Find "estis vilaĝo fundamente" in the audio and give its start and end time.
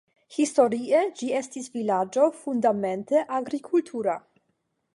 1.41-3.21